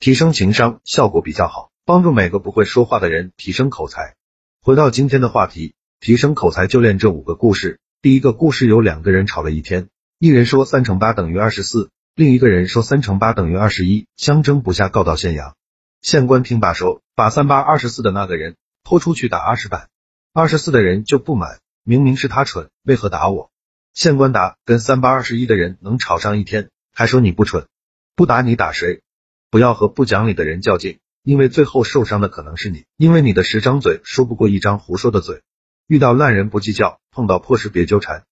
[0.00, 4.14] 提升情商效果比较好，帮助每个不会说话的人提升口才。
[4.62, 7.80] 回到今天的话题，提升口才就练这五个故事。
[8.00, 9.88] 第一个故事有两个人吵了一天，
[10.20, 15.54] 一人说三乘八等于二十四，另一个人说三乘八等于二十一，相争不下，告到县衙。
[16.00, 18.54] 县官听罢说，把三八二十四的那个人
[18.84, 19.88] 拖出去打二十板。
[20.32, 23.50] 二十四的人就不满，明明是他蠢，为何打我？
[23.94, 27.66] 县官答：跟三八二十一的人能吵上一天，还说你不蠢，
[28.14, 29.02] 不打你打谁？
[29.50, 35.42] 不要和不讲理的人较劲，因为最后受伤的可能是你，因为你的十张嘴说不过一张胡说的嘴。
[35.86, 38.24] 遇到烂人不计较，碰到破事别纠缠。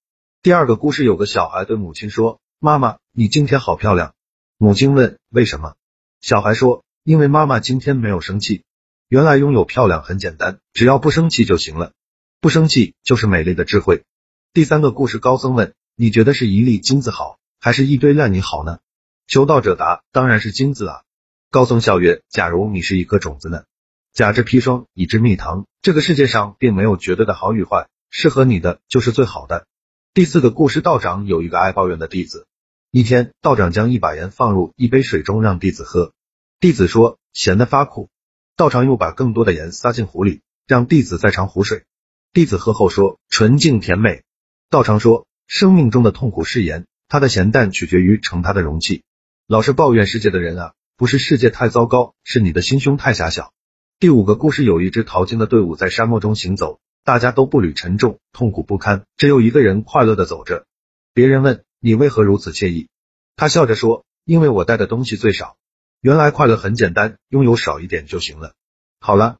[0.42, 4.14] 第二个故事有个小孩对母亲说：“妈妈，你今天好漂亮。”
[4.58, 5.74] 母亲问：“为什么？”
[6.20, 8.64] 小孩说：“因为妈妈今天没有生气。”
[9.08, 11.92] 原来拥有漂亮很简单，只要不生气就行了。
[12.42, 14.04] 不生气就是美丽的智慧。
[14.52, 18.80] 第三个故事，高僧问：“你觉得是一粒金子好，还是一堆烂泥好呢？”
[19.26, 21.02] 求道者答：“当然是金子啊。”
[21.50, 23.64] 高僧笑曰：“假如你是一颗种子呢？
[24.12, 25.66] 假之砒霜，以之蜜糖。
[25.80, 29.66] 这个世界上并没有绝对的好与坏，适合你的就是最好的。”
[30.12, 32.46] 第四个故事，道长有一个爱抱怨的弟子。
[32.90, 36.12] 一天，道长将一把盐放入一杯水中，让弟子喝。
[36.58, 38.08] 弟子说：“咸的发苦。”
[38.56, 41.84] 道长又把更多的盐撒进壶里，让弟子再尝壶水。
[42.32, 44.24] 弟子喝后说：“纯净甜美。”
[44.68, 49.04] 道长说：“生命中的痛苦是盐，它的咸淡取决于盛它的容器。
[49.46, 53.52] 老是抱怨世界的人啊！”不是世界太糟糕，是你的心胸太狭小。
[53.98, 60.64] 第五个故事有一支淘金的队伍在沙漠中行走，大家都步履沉重，痛苦不堪，只有一个人快乐的走着。
[61.12, 62.88] 别人问你为何如此惬意，
[63.36, 65.58] 他笑着说：“因为我带的东西最少。”
[66.00, 68.54] 原来快乐很简单，拥有少一点就行了。
[68.98, 69.36] 好了，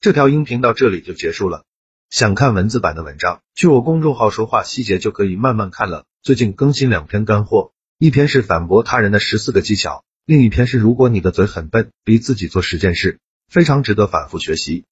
[0.00, 1.64] 这条音频到这里就结束了。
[2.08, 6.04] 想看文字版的文章，去我公众号说话细节就可以慢慢看了。
[6.22, 10.04] 最近更新两篇干货，一篇是反驳他人的十四个技巧。
[10.30, 13.18] 另一篇是，如果你的嘴很笨，逼自己做十件事，
[13.48, 14.84] 非常值得反复学习。